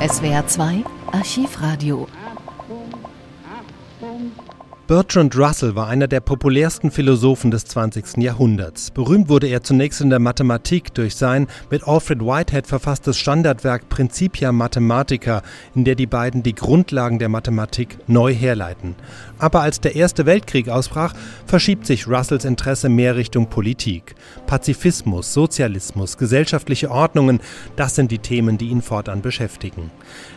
[0.00, 2.06] SWR 2 Archivradio
[4.88, 8.16] Bertrand Russell war einer der populärsten Philosophen des 20.
[8.22, 8.90] Jahrhunderts.
[8.90, 14.50] Berühmt wurde er zunächst in der Mathematik durch sein mit Alfred Whitehead verfasstes Standardwerk Principia
[14.50, 15.42] Mathematica,
[15.74, 18.94] in der die beiden die Grundlagen der Mathematik neu herleiten.
[19.38, 21.12] Aber als der Erste Weltkrieg ausbrach,
[21.44, 24.14] verschiebt sich Russells Interesse mehr Richtung Politik.
[24.46, 27.40] Pazifismus, Sozialismus, gesellschaftliche Ordnungen,
[27.76, 29.90] das sind die Themen, die ihn fortan beschäftigen.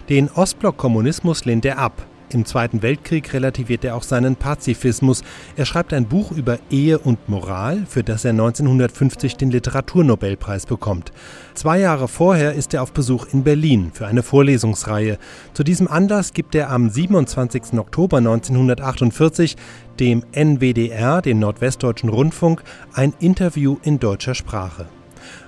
[0.09, 2.05] Den Ostblock-Kommunismus lehnt er ab.
[2.33, 5.23] Im Zweiten Weltkrieg relativiert er auch seinen Pazifismus.
[5.57, 11.11] Er schreibt ein Buch über Ehe und Moral, für das er 1950 den Literaturnobelpreis bekommt.
[11.55, 15.17] Zwei Jahre vorher ist er auf Besuch in Berlin für eine Vorlesungsreihe.
[15.54, 17.77] Zu diesem Anlass gibt er am 27.
[17.77, 19.57] Oktober 1948
[19.99, 24.87] dem NWDR, dem Nordwestdeutschen Rundfunk, ein Interview in deutscher Sprache.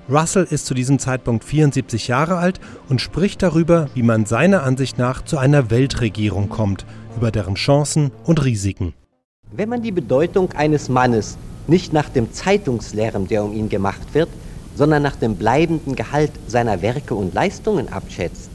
[0.10, 2.60] Russell ist zu diesem Zeitpunkt 74 Jahre alt
[2.90, 8.12] und spricht darüber, wie man seiner Ansicht nach zu einer Weltregierung kommt, über deren Chancen
[8.24, 8.94] und Risiken.
[9.52, 14.30] Wenn man die Bedeutung eines Mannes nicht nach dem Zeitungslärm, der um ihn gemacht wird,
[14.76, 18.50] sondern nach dem bleibenden Gehalt seiner Werke und Leistungen abschätzt,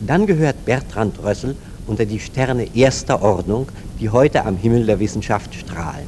[0.00, 3.68] dann gehört Bertrand Rössel unter die Sterne erster Ordnung,
[4.00, 6.06] die heute am Himmel der Wissenschaft strahlen.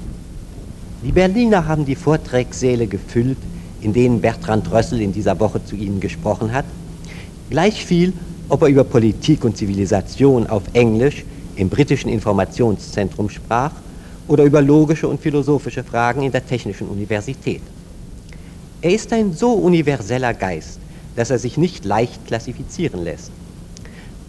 [1.03, 3.39] Die Berliner haben die Vortragssäle gefüllt,
[3.87, 6.65] in denen Bertrand Rössel in dieser Woche zu Ihnen gesprochen hat,
[7.51, 8.13] gleich viel,
[8.49, 13.71] ob er über Politik und Zivilisation auf Englisch im britischen Informationszentrum sprach
[14.27, 17.63] oder über logische und philosophische Fragen in der Technischen Universität.
[18.83, 20.81] Er ist ein so universeller Geist,
[21.15, 23.31] dass er sich nicht leicht klassifizieren lässt.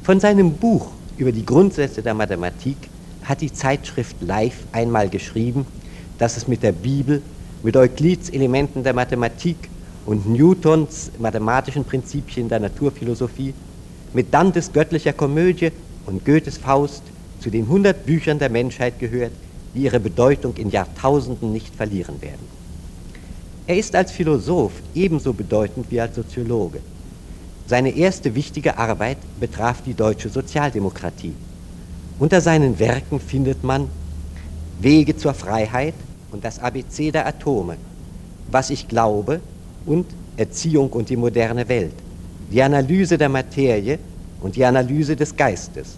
[0.04, 0.86] Von seinem Buch
[1.18, 2.78] über die Grundsätze der Mathematik
[3.24, 5.66] hat die Zeitschrift Life einmal geschrieben,
[6.20, 7.24] dass es mit der Bibel
[7.68, 9.58] mit Euklids Elementen der Mathematik
[10.06, 13.54] und Newtons mathematischen Prinzipien der Naturphilosophie,
[14.14, 15.74] mit Dantes göttlicher Komödie
[16.06, 17.04] und Goethes Faust
[17.42, 19.34] zu den 100 Büchern der Menschheit gehört,
[19.76, 22.48] die ihre Bedeutung in Jahrtausenden nicht verlieren werden.
[23.68, 26.80] Er ist als Philosoph ebenso bedeutend wie als Soziologe.
[27.68, 31.34] Seine erste wichtige Arbeit betraf die deutsche Sozialdemokratie.
[32.18, 33.90] Unter seinen Werken findet man
[34.80, 35.96] Wege zur Freiheit,
[36.32, 37.78] und das ABC der Atome,
[38.52, 39.40] was ich glaube
[39.86, 40.06] und
[40.38, 41.94] Erziehung und die moderne Welt,
[42.52, 44.00] die Analyse der Materie
[44.42, 45.98] und die Analyse des Geistes.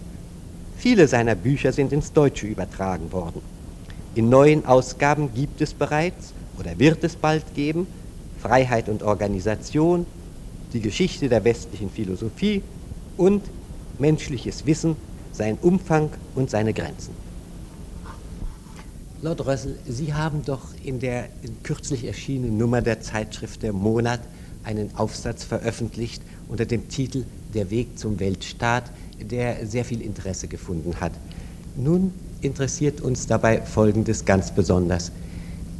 [0.78, 3.42] Viele seiner Bücher sind ins Deutsche übertragen worden.
[4.14, 7.86] In neuen Ausgaben gibt es bereits oder wird es bald geben
[8.40, 10.06] Freiheit und Organisation,
[10.72, 12.62] die Geschichte der westlichen Philosophie
[13.16, 13.42] und
[13.98, 14.96] menschliches Wissen,
[15.32, 17.14] sein Umfang und seine Grenzen.
[19.22, 21.28] Lord Rössel, Sie haben doch in der
[21.62, 24.20] kürzlich erschienenen Nummer der Zeitschrift Der Monat
[24.64, 28.84] einen Aufsatz veröffentlicht unter dem Titel Der Weg zum Weltstaat,
[29.20, 31.12] der sehr viel Interesse gefunden hat.
[31.76, 35.12] Nun interessiert uns dabei Folgendes ganz besonders.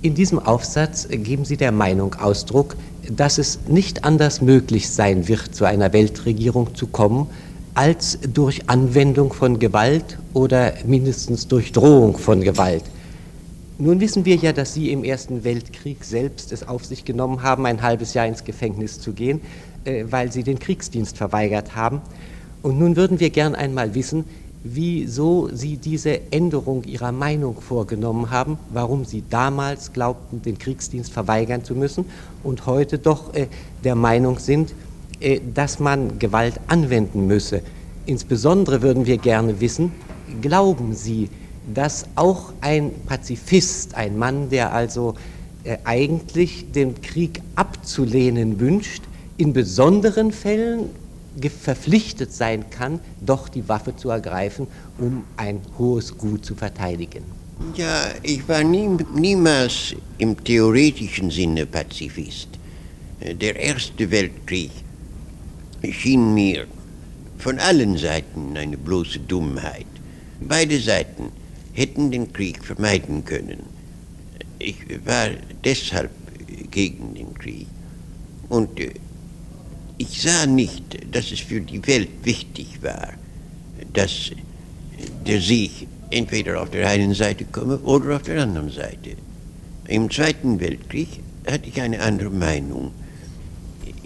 [0.02, 2.76] In diesem Aufsatz geben Sie der Meinung Ausdruck,
[3.10, 7.26] dass es nicht anders möglich sein wird, zu einer Weltregierung zu kommen,
[7.72, 12.84] als durch Anwendung von Gewalt oder mindestens durch Drohung von Gewalt.
[13.82, 17.64] Nun wissen wir ja, dass Sie im Ersten Weltkrieg selbst es auf sich genommen haben,
[17.64, 19.40] ein halbes Jahr ins Gefängnis zu gehen,
[19.86, 22.02] äh, weil Sie den Kriegsdienst verweigert haben.
[22.60, 24.26] Und nun würden wir gern einmal wissen,
[24.62, 31.64] wieso Sie diese Änderung Ihrer Meinung vorgenommen haben, warum Sie damals glaubten, den Kriegsdienst verweigern
[31.64, 32.04] zu müssen
[32.42, 33.46] und heute doch äh,
[33.82, 34.74] der Meinung sind,
[35.20, 37.62] äh, dass man Gewalt anwenden müsse.
[38.04, 39.92] Insbesondere würden wir gerne wissen,
[40.42, 41.30] glauben Sie,
[41.74, 45.14] dass auch ein Pazifist, ein Mann, der also
[45.64, 49.02] äh, eigentlich den Krieg abzulehnen wünscht,
[49.36, 50.90] in besonderen Fällen
[51.62, 54.66] verpflichtet sein kann, doch die Waffe zu ergreifen,
[54.98, 57.24] um ein hohes Gut zu verteidigen.
[57.76, 62.48] Ja, ich war nie, niemals im theoretischen Sinne Pazifist.
[63.20, 64.70] Der Erste Weltkrieg
[65.90, 66.66] schien mir
[67.38, 69.86] von allen Seiten eine bloße Dummheit.
[70.40, 71.32] Beide Seiten
[71.72, 73.62] hätten den Krieg vermeiden können.
[74.58, 75.30] Ich war
[75.64, 76.10] deshalb
[76.70, 77.66] gegen den Krieg.
[78.48, 78.92] Und äh,
[79.98, 83.12] ich sah nicht, dass es für die Welt wichtig war,
[83.92, 84.30] dass
[85.26, 89.16] der Sieg entweder auf der einen Seite komme oder auf der anderen Seite.
[89.86, 91.08] Im Zweiten Weltkrieg
[91.46, 92.92] hatte ich eine andere Meinung.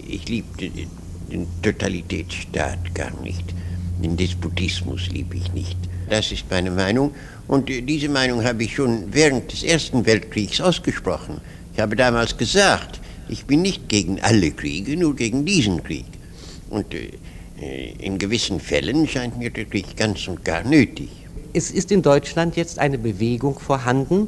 [0.07, 3.53] Ich liebte den Totalitätsstaat gar nicht.
[4.03, 5.77] Den Despotismus liebe ich nicht.
[6.09, 7.13] Das ist meine Meinung.
[7.47, 11.41] Und diese Meinung habe ich schon während des Ersten Weltkriegs ausgesprochen.
[11.73, 12.99] Ich habe damals gesagt,
[13.29, 16.05] ich bin nicht gegen alle Kriege, nur gegen diesen Krieg.
[16.69, 17.11] Und äh,
[17.61, 21.09] Äh, in gewissen Fällen scheint mir der Krieg ganz und gar nötig.
[21.53, 24.27] Es ist in Deutschland jetzt eine Bewegung vorhanden,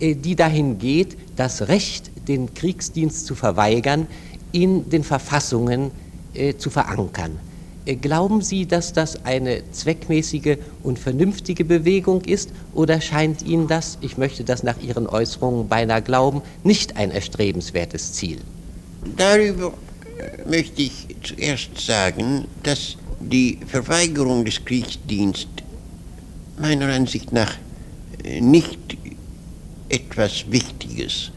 [0.00, 4.08] äh, die dahin geht, das Recht, den Kriegsdienst zu verweigern,
[4.52, 5.90] in den Verfassungen
[6.58, 7.38] zu verankern.
[7.86, 13.96] Äh, glauben Sie, dass das eine zweckmäßige und vernünftige Bewegung ist oder scheint Ihnen das,
[14.00, 18.38] ich möchte das nach Ihren Äußerungen beinahe glauben, nicht ein erstrebenswertes Ziel?
[19.16, 19.72] Darüber
[20.48, 25.64] möchte ich zuerst sagen, dass die Verweigerung des Kriegsdienstes
[26.58, 27.54] meiner Ansicht nach
[28.40, 28.96] nicht
[29.88, 31.30] etwas Wichtiges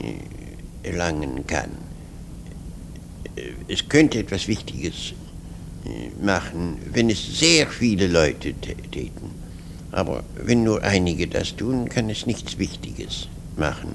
[0.00, 1.70] äh, erlangen kann.
[3.34, 5.25] Äh, es könnte etwas Wichtiges äh,
[6.20, 9.30] machen, wenn es sehr viele Leute täten.
[9.92, 13.94] Aber wenn nur einige das tun, kann es nichts Wichtiges machen.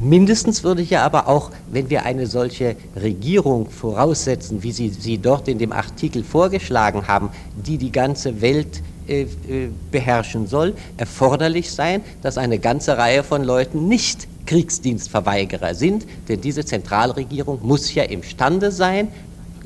[0.00, 5.46] Mindestens würde ja aber auch, wenn wir eine solche Regierung voraussetzen, wie Sie sie dort
[5.48, 12.02] in dem Artikel vorgeschlagen haben, die die ganze Welt äh, äh, beherrschen soll, erforderlich sein,
[12.22, 18.72] dass eine ganze Reihe von Leuten nicht Kriegsdienstverweigerer sind, denn diese Zentralregierung muss ja imstande
[18.72, 19.08] sein,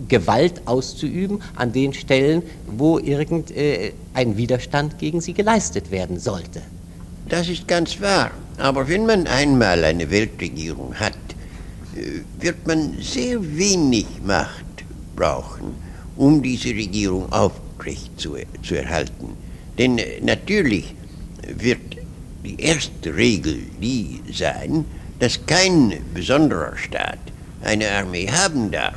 [0.09, 6.63] Gewalt auszuüben an den Stellen, wo irgendein äh, Widerstand gegen sie geleistet werden sollte.
[7.29, 8.31] Das ist ganz wahr.
[8.59, 11.15] Aber wenn man einmal eine Weltregierung hat,
[12.39, 14.65] wird man sehr wenig Macht
[15.15, 15.75] brauchen,
[16.17, 19.37] um diese Regierung aufrecht zu, zu erhalten.
[19.79, 20.95] Denn äh, natürlich
[21.43, 21.81] wird
[22.45, 24.85] die erste Regel die sein,
[25.19, 27.19] dass kein besonderer Staat
[27.63, 28.95] eine Armee haben darf.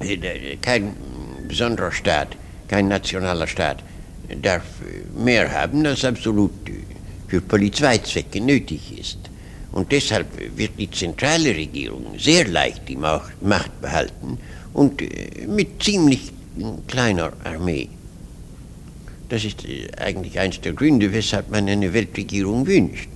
[0.00, 0.94] Äh, kein
[1.48, 2.36] besonderer Staat,
[2.68, 3.82] kein nationaler Staat
[4.42, 4.64] darf
[5.16, 6.50] mehr haben, als absolut
[7.28, 9.18] für Polizeizwecke nötig ist.
[9.72, 10.26] Und deshalb
[10.56, 14.38] wird die zentrale Regierung sehr leicht die Macht behalten
[14.72, 16.32] und äh, mit ziemlich
[16.86, 17.88] kleiner Armee.
[19.28, 23.08] Das ist äh, eigentlich eines der Gründe, weshalb man eine Weltregierung wünscht.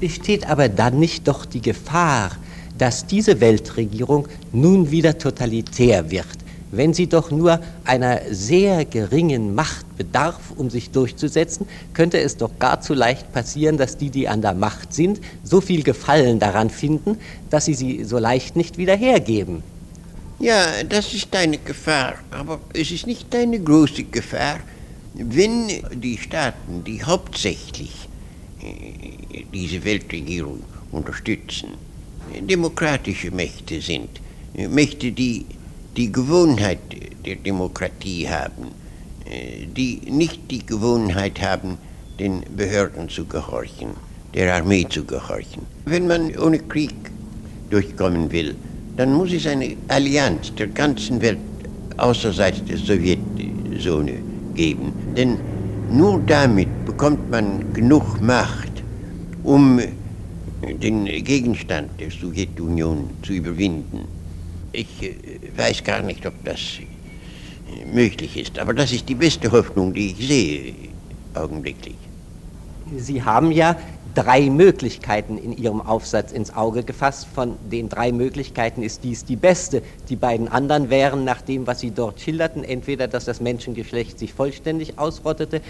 [0.00, 2.32] Besteht aber dann nicht doch die Gefahr,
[2.82, 6.26] dass diese Weltregierung nun wieder totalitär wird,
[6.72, 12.50] wenn sie doch nur einer sehr geringen Macht bedarf, um sich durchzusetzen, könnte es doch
[12.58, 16.70] gar zu leicht passieren, dass die, die an der Macht sind, so viel Gefallen daran
[16.70, 17.18] finden,
[17.50, 19.62] dass sie sie so leicht nicht wieder hergeben.
[20.40, 24.58] Ja, das ist eine Gefahr, aber es ist nicht eine große Gefahr,
[25.14, 28.08] wenn die Staaten, die hauptsächlich
[28.60, 31.74] äh, diese Weltregierung unterstützen,
[32.40, 34.08] demokratische Mächte sind,
[34.54, 35.46] Mächte, die
[35.96, 36.80] die Gewohnheit
[37.24, 38.68] der Demokratie haben,
[39.28, 41.78] äh, die nicht die Gewohnheit haben,
[42.18, 43.90] den Behörden zu gehorchen,
[44.34, 45.62] der Armee zu gehorchen.
[45.84, 46.94] Wenn man ohne Krieg
[47.70, 48.54] durchkommen will,
[48.96, 51.38] dann muss es eine Allianz der ganzen Welt
[51.96, 54.14] außerseits der Sowjetzone
[54.54, 54.92] geben.
[55.16, 55.38] Denn
[55.90, 58.82] nur damit bekommt man genug Macht,
[59.42, 59.80] um
[60.62, 64.06] den Gegenstand der Sowjetunion zu überwinden.
[64.72, 65.14] Ich äh,
[65.56, 70.12] weiß gar nicht, ob das äh, möglich ist, aber das ist die beste Hoffnung, die
[70.12, 70.74] ich sehe
[71.34, 71.96] augenblicklich.
[72.96, 73.76] Sie haben ja
[74.14, 77.26] drei Möglichkeiten in Ihrem Aufsatz ins Auge gefasst.
[77.34, 79.82] Von den drei Möglichkeiten ist dies die beste.
[80.08, 84.34] Die beiden anderen wären, nach dem, was Sie dort schilderten, entweder, dass das Menschengeschlecht sich
[84.34, 85.60] vollständig ausrottete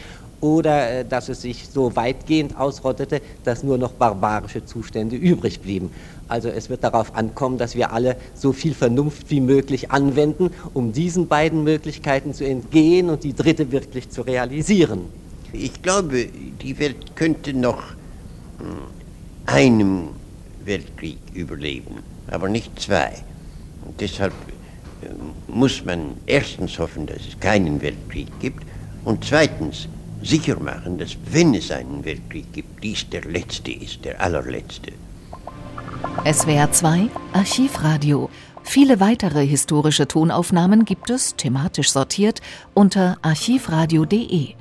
[0.41, 5.91] oder äh, dass es sich so weitgehend ausrottete, dass nur noch barbarische Zustände übrig blieben.
[6.29, 10.93] Also es wird darauf ankommen, dass wir alle so viel Vernunft wie möglich anwenden, um
[10.93, 15.03] diesen beiden Möglichkeiten zu entgehen und die dritte wirklich zu realisieren.
[15.53, 16.27] Ich glaube,
[16.63, 17.83] die Welt könnte noch
[19.47, 20.09] einem
[20.65, 23.13] Weltkrieg überleben, aber nicht zwei.
[23.85, 24.33] Und deshalb
[25.03, 25.07] äh,
[25.49, 28.65] muss man erstens hoffen, dass es keinen Weltkrieg gibt
[29.05, 29.89] und zweitens
[30.23, 34.93] sicher machen, dass wenn es einen Weltkrieg gibt, dies der letzte ist, der allerletzte.
[36.25, 38.31] SWR 2 Archivradio.
[38.65, 42.41] Viele weitere historische Tonaufnahmen gibt es, thematisch sortiert,
[42.75, 44.55] unter archivradio.de.